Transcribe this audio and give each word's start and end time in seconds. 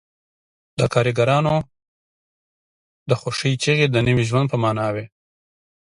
د 0.79 0.81
کارګرانو 0.93 1.55
د 3.09 3.11
خوښۍ 3.21 3.53
چیغې 3.63 3.87
د 3.89 3.97
نوي 4.07 4.23
ژوند 4.29 4.47
په 4.51 4.57
مانا 4.63 4.87
وې 4.95 5.05